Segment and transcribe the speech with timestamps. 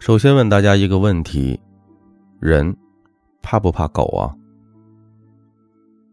[0.00, 1.60] 首先问大家一个问题：
[2.40, 2.74] 人
[3.42, 4.34] 怕不怕狗啊？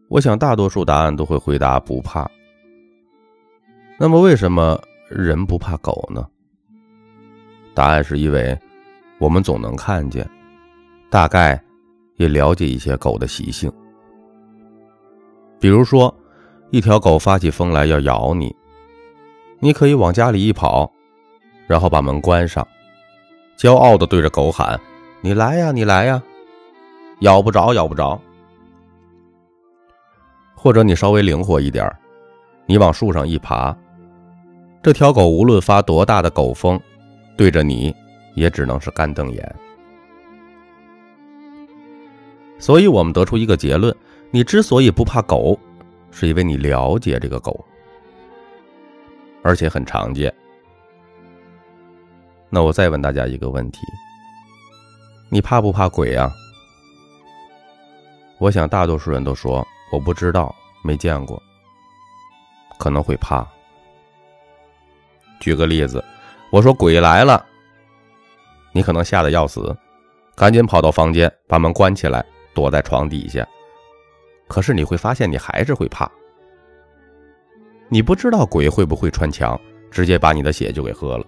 [0.08, 2.30] 我想大多数答案都会回答不怕。
[3.98, 4.78] 那么为什么
[5.08, 6.28] 人不怕狗呢？
[7.72, 8.56] 答案是因为
[9.18, 10.28] 我们总能看见，
[11.08, 11.58] 大概
[12.16, 13.72] 也了解一些狗的习性。
[15.58, 16.14] 比如说，
[16.70, 18.54] 一条狗发起疯来要咬你，
[19.60, 20.92] 你可以往家里一跑，
[21.66, 22.68] 然后把门关上。
[23.58, 24.80] 骄傲的对着狗喊
[25.20, 26.22] ：“你来呀，你来呀，
[27.22, 28.18] 咬不着，咬不着。”
[30.54, 31.92] 或者你稍微灵活一点，
[32.66, 33.76] 你往树上一爬，
[34.80, 36.80] 这条狗无论发多大的狗疯，
[37.36, 37.92] 对着你
[38.34, 39.56] 也只能是干瞪眼。
[42.60, 43.92] 所以我们得出一个结论：
[44.30, 45.58] 你之所以不怕狗，
[46.12, 47.64] 是因为你了解这个狗，
[49.42, 50.32] 而且很常见。
[52.50, 53.80] 那我再问大家一个问题：
[55.28, 56.30] 你怕不怕鬼呀？
[58.38, 61.42] 我想大多数人都说我不知道，没见过，
[62.78, 63.46] 可能会怕。
[65.40, 66.02] 举个例子，
[66.50, 67.44] 我说鬼来了，
[68.72, 69.76] 你可能吓得要死，
[70.34, 72.24] 赶紧跑到房间，把门关起来，
[72.54, 73.46] 躲在床底下。
[74.46, 76.10] 可是你会发现，你还是会怕。
[77.88, 81.26] 你不知道鬼会不会穿墙，直接把你的血就给喝了。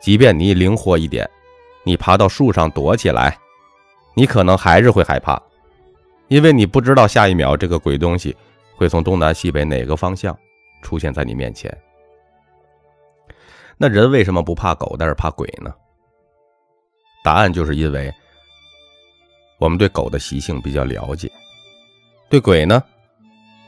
[0.00, 1.28] 即便你灵活一点，
[1.84, 3.38] 你爬到树上躲起来，
[4.14, 5.40] 你可能还是会害怕，
[6.28, 8.34] 因为你不知道下一秒这个鬼东西
[8.76, 10.36] 会从东南西北哪个方向
[10.82, 11.76] 出现在你面前。
[13.76, 15.72] 那人为什么不怕狗，但是怕鬼呢？
[17.22, 18.12] 答案就是因为
[19.58, 21.30] 我们对狗的习性比较了解，
[22.30, 22.82] 对鬼呢，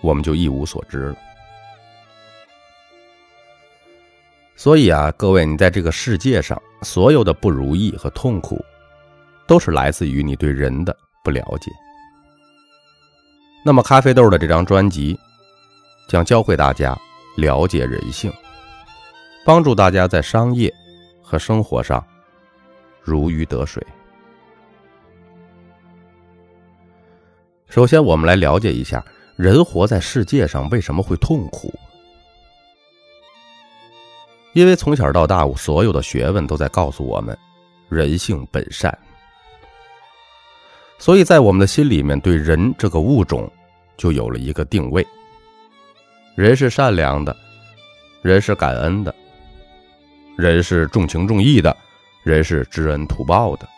[0.00, 1.17] 我们就一无所知了。
[4.62, 8.64] 所以啊，各位，你在这个世界上所有的不如意和痛苦，
[9.44, 11.68] 都是来自于你对人的不了解。
[13.64, 15.18] 那么，咖啡豆的这张专辑
[16.08, 16.96] 将教会大家
[17.36, 18.33] 了解人性，
[19.45, 20.72] 帮助大家在商业
[21.20, 22.01] 和生活上
[23.02, 23.84] 如鱼得水。
[27.68, 31.74] 首先，我们来了解一下人活在世界上为什么会痛苦。
[34.52, 37.36] 因为从小到大，我所有的学问都在告诉我们，
[37.89, 38.96] 人性本善。
[40.98, 43.51] 所以在我们的心里面，对人这个物种
[43.96, 45.05] 就有了一个定位：
[46.36, 47.35] 人是善良的，
[48.20, 49.14] 人是感恩的，
[50.36, 51.77] 人是重情重义的，
[52.23, 53.69] 人是知恩图报的。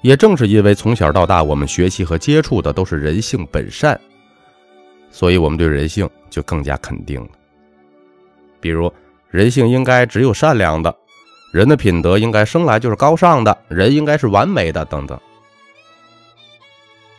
[0.00, 4.00] 也正是因为从小到大，我们学习和接触的都是人性本善，
[5.10, 7.30] 所以我们对人性就更加肯定了。
[8.60, 8.92] 比如，
[9.30, 10.94] 人性应该只有善良的，
[11.52, 15.18] 人的品德应该生来就是高尚的，人应该是完美的，等等。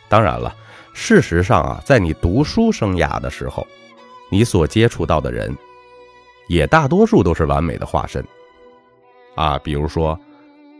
[0.08, 0.54] 当然了，
[0.92, 3.66] 事实上啊，在你读书生涯的时候，
[4.28, 5.56] 你所接触到的人，
[6.48, 8.24] 也大多数都是完美的化身。
[9.36, 10.18] 啊，比如说，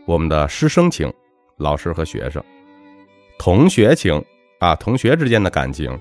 [0.05, 1.11] 我们的师生情，
[1.57, 2.41] 老师和学生；
[3.39, 4.23] 同学情，
[4.59, 5.91] 啊，同学之间的感情；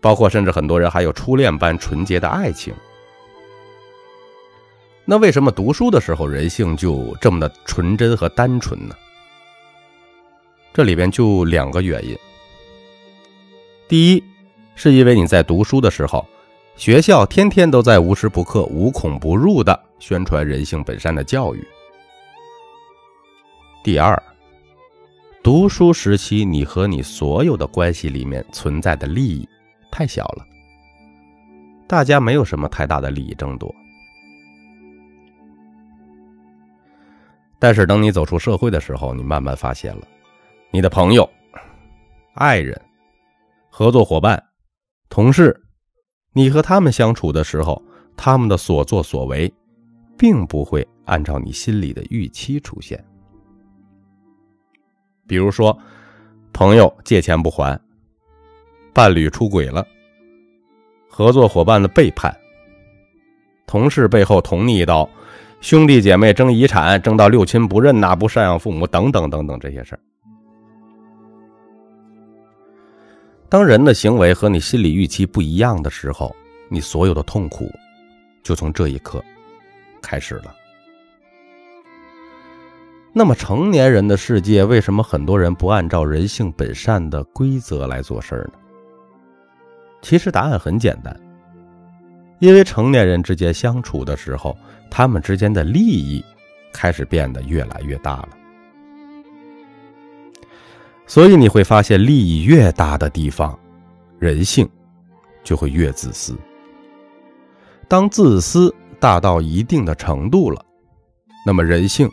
[0.00, 2.72] 包括甚至很多人还有初恋般纯洁的爱情。
[5.10, 8.94] 那为什么读书的时候人性就这么的纯真和单纯呢？
[10.72, 12.16] 这里边就两个原因。
[13.88, 14.22] 第一，
[14.76, 16.24] 是因为你在读书的时候，
[16.76, 21.68] 学校天天都在无时不刻、无孔不入的宣传人性本善的教育。
[23.82, 24.16] 第二，
[25.42, 29.48] 读书时期你和你所有的关系里面存在的利益
[29.90, 30.46] 太小了，
[31.88, 33.74] 大家没有什么太大的利益争夺。
[37.60, 40.08] 但是等你走出社会的时候，你慢慢发现了，
[40.70, 41.28] 你的朋友、
[42.34, 42.80] 爱人、
[43.68, 44.42] 合作伙伴、
[45.10, 45.54] 同事，
[46.32, 47.80] 你和他们相处的时候，
[48.16, 49.52] 他们的所作所为，
[50.16, 52.98] 并不会按照你心里的预期出现。
[55.28, 55.78] 比如说，
[56.54, 57.78] 朋友借钱不还，
[58.94, 59.86] 伴侣出轨了，
[61.10, 62.34] 合作伙伴的背叛，
[63.66, 65.08] 同事背后捅你一刀。
[65.60, 70.00] 兄弟姐妹争遗产，争到六亲不认呐，不赡养父母，等等等等这些事儿。
[73.48, 76.34] 当人的行为和你心理预期不一样的时候，
[76.70, 77.70] 你所有的痛苦
[78.42, 79.22] 就从这一刻
[80.00, 80.54] 开始了。
[83.12, 88.58] 那么，成年人的世界，为什么很多人不按照人性本善的规则来做事儿呢？
[90.00, 91.14] 其实答案很简单，
[92.40, 94.56] 因为成年人之间相处的时候。
[94.92, 96.22] 他们之间的利益
[96.72, 98.30] 开始变得越来越大了。
[101.06, 103.56] 所以你会发现，利益越大的地方，
[104.18, 104.68] 人性
[105.44, 106.36] 就会越自私。
[107.86, 110.60] 当自私大到一定的程度了，
[111.46, 112.10] 那么人性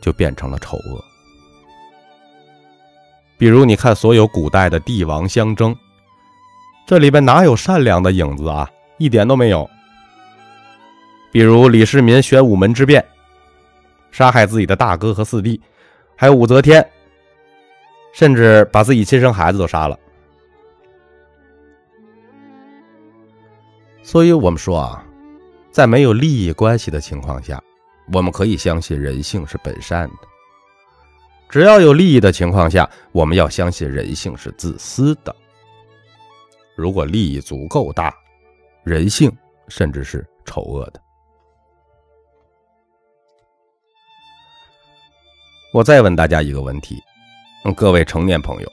[0.00, 1.04] 就变成了丑恶。
[3.36, 5.76] 比如，你看所有古代的帝王相争，
[6.86, 8.66] 这里边哪有善良的影子啊？
[8.98, 9.68] 一点都没有。
[11.32, 13.04] 比如李世民玄武门之变，
[14.10, 15.60] 杀害自己的大哥和四弟，
[16.16, 16.86] 还有武则天，
[18.12, 19.98] 甚至把自己亲生孩子都杀了。
[24.02, 25.04] 所以，我们说啊，
[25.70, 27.62] 在没有利益关系的情况下，
[28.12, 30.28] 我们可以相信人性是本善的；
[31.50, 35.34] 只要有利益的情况下，我们要相信人性是自私的。
[36.76, 38.14] 如果利益足够大，
[38.86, 39.28] 人性
[39.66, 41.00] 甚至是丑恶的。
[45.72, 47.02] 我再问大家一个问题，
[47.76, 48.72] 各位成年朋友，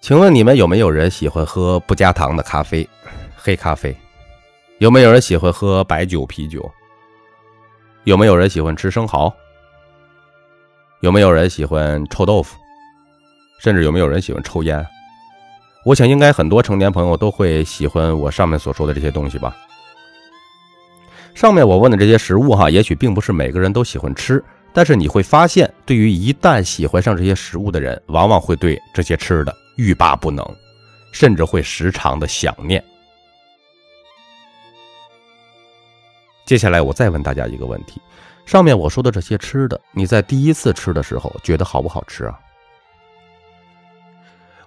[0.00, 2.88] 请问你们有没有人喜欢喝不加糖的咖啡，
[3.36, 3.92] 黑咖啡？
[4.78, 6.70] 有没有人喜欢喝白酒、啤酒？
[8.04, 9.34] 有没有人喜欢吃生蚝？
[11.00, 12.56] 有没有人喜欢臭豆腐？
[13.58, 14.86] 甚至有没有人喜欢抽烟？
[15.82, 19.56] 我想，应该很多成年朋友都会喜欢我上面所说的这些东西吧。
[21.34, 24.44] 上面我问的这些食物，哈，也许并不是每个人都喜欢吃，
[24.74, 30.44] 但是你会发现，对于一旦喜欢上这些食物的人，往往会对这些吃的欲罢不能，
[31.12, 32.84] 甚至会时常的想念。
[36.44, 38.02] 接下来我再问大家一个问题：
[38.44, 42.38] 上面我说的这些吃的，你在第一次吃的时候觉得好不好吃啊？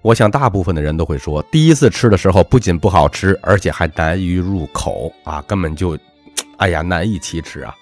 [0.03, 5.97] 我想大部分的人都会说，第一次吃的时候不仅不好吃，而且还难于入口啊，根本就，
[6.57, 7.73] 哎呀，难以启齿啊。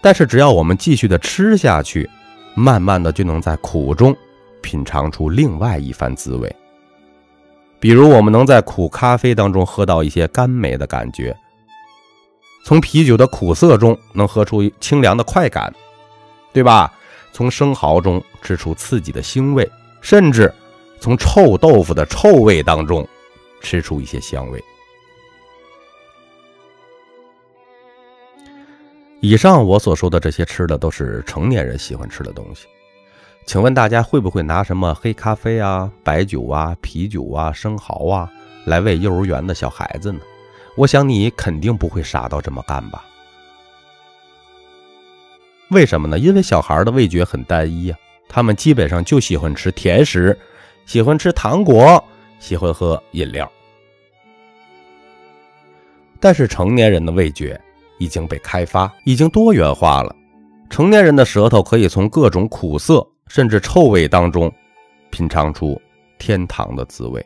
[0.00, 2.08] 但是只要我们继续的吃下去，
[2.54, 4.16] 慢慢的就能在苦中
[4.62, 6.54] 品尝出另外一番滋味。
[7.80, 11.34] 比如，我们能在苦咖啡当中喝到一些甘美的感觉；
[12.64, 15.74] 从啤酒的苦涩中能喝出清凉的快感，
[16.52, 16.92] 对吧？
[17.38, 19.70] 从生蚝中吃出刺激的腥味，
[20.00, 20.52] 甚至
[20.98, 23.06] 从臭豆腐的臭味当中
[23.60, 24.60] 吃出一些香味。
[29.20, 32.66] 以上我所说的这些吃的，都是成年人喜欢吃的东西。
[33.46, 38.28] 请问大家会不会拿什么黑咖啡啊、白酒啊、啤酒啊、生蚝啊
[38.64, 40.18] 来喂幼儿园的小孩子呢？
[40.74, 43.04] 我想你肯定不会傻到这么干吧？
[45.70, 46.18] 为什么呢？
[46.18, 47.96] 因为小孩的味觉很单一呀，
[48.28, 50.38] 他们基本上就喜欢吃甜食，
[50.86, 52.02] 喜欢吃糖果，
[52.38, 53.50] 喜欢喝饮料。
[56.20, 57.60] 但是成年人的味觉
[57.98, 60.14] 已经被开发，已经多元化了。
[60.70, 63.06] 成年人的舌头可以从各种苦涩。
[63.30, 64.50] 甚至臭味当中，
[65.10, 65.78] 品尝出
[66.18, 67.22] 天堂的滋味。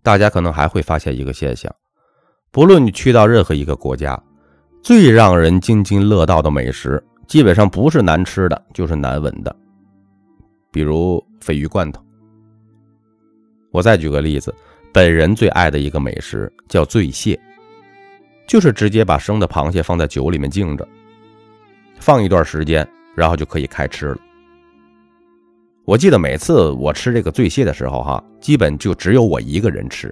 [0.00, 1.74] 大家可能还会发现一个现象：
[2.52, 4.22] 不论你去到任何一个国家，
[4.82, 9.54] 最让人津津乐道的美食，基本上不是难吃的，就是难闻的。
[10.70, 12.02] 比如鲱鱼罐头。
[13.70, 14.54] 我再举个例子，
[14.92, 17.38] 本人最爱的一个美食叫醉蟹，
[18.46, 20.86] 就是直接把生的螃蟹放在酒里面浸着，
[21.98, 22.86] 放一段时间。
[23.14, 24.16] 然后就可以开吃了。
[25.84, 30.10] 我记得每次我吃这个醉蟹的时候，哈，基本就只有我一个人吃。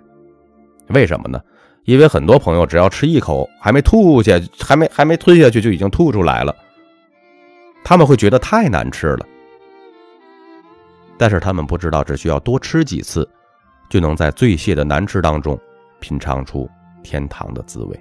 [0.88, 1.40] 为什么呢？
[1.84, 6.54] 因为很多朋友只要吃一口，还没吐下，还没还没吞下去，就已经吐出来了。
[7.82, 9.26] 他们会觉得太难吃了。
[11.18, 13.28] 但是他们不知道，只需要多吃几次，
[13.88, 15.58] 就能在醉蟹的难吃当中，
[15.98, 16.68] 品尝出
[17.02, 18.00] 天堂的滋味。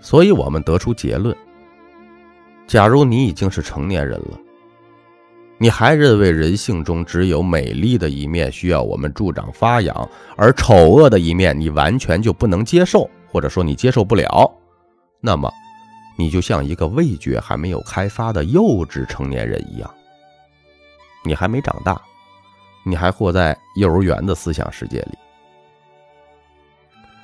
[0.00, 1.34] 所以我们得出结论：
[2.66, 4.38] 假如你已经是成年人了，
[5.62, 14.52] 你还认为人性中只有美丽的一面需要我们助长发扬，而丑恶的一面你完全就不能接受，或者说你接受不了，
[15.20, 15.48] 那么
[16.18, 19.88] 你就像一个味觉还没有开发的幼稚成年人一样，
[21.24, 22.02] 你还没长大，
[22.84, 25.16] 你还活在幼儿园的思想世界里。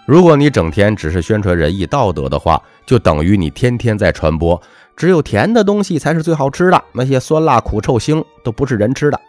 [0.07, 4.63] 如果你整天只是宣传仁义道德的话，就等于你天天在传播
[4.99, 9.21] 只有甜的东西才是最好吃的，那些酸辣苦臭腥都不是人吃的。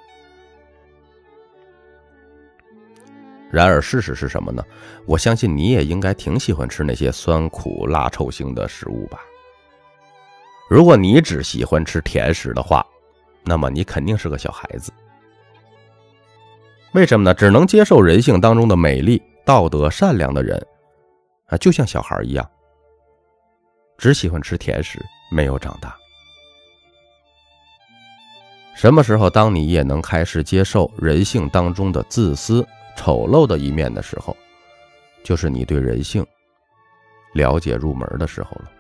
[3.52, 4.66] 然而事实是什么呢？
[5.06, 9.20] 我相信你也应该挺喜欢吃那些酸苦辣臭腥的食物吧。
[10.68, 12.84] 如果你只喜欢吃甜食的话，
[13.44, 14.92] 那么你肯定是个小孩子。
[16.94, 17.32] 为什么呢？
[17.32, 19.22] 只能接受人性当中的美丽。
[19.46, 20.64] 道德善良的人，
[21.46, 22.48] 啊，就像小孩一样，
[23.98, 25.96] 只喜欢吃甜食，没有长大。
[28.76, 34.36] 什么时候，当你也能开始接受人性当中的自私、丑陋的一面的时候，
[35.24, 36.26] 就是你对人性
[37.34, 38.72] 了解入门的时候了。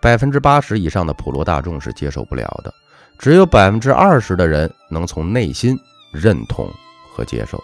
[0.00, 2.72] 百分之八十以上的普罗大众是接受不了的，
[3.18, 5.76] 只有百分之二十的人能从内心
[6.12, 6.70] 认同
[7.10, 7.60] 和接受。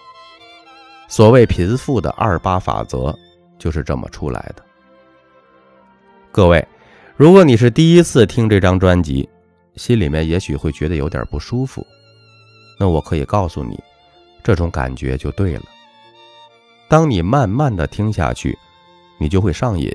[1.07, 3.15] 所谓贫富的二八法则，
[3.59, 4.65] 就是这么出来的。
[6.33, 6.65] 各位，
[7.17, 9.29] 如果你是第一次听这张专辑，
[9.75, 11.85] 心里面也许会觉得有点不舒服，
[12.79, 13.77] 那我可以告诉你，
[14.45, 15.63] 这种感觉就对了。
[16.89, 18.57] 当你慢慢的听下去，
[19.19, 19.91] 你就会上瘾，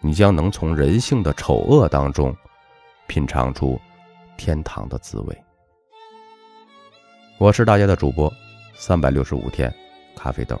[0.00, 2.34] 你将能从人性的丑恶当中
[3.06, 3.78] 品尝出
[4.38, 5.38] 天堂的滋味。
[7.36, 8.32] 我是大家的主播，
[8.74, 9.70] 三百六十五天
[10.16, 10.58] 咖啡豆。